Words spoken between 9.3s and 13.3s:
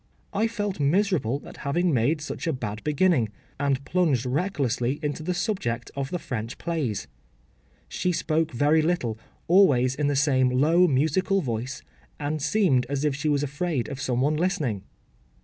always in the same low musical voice, and seemed as if she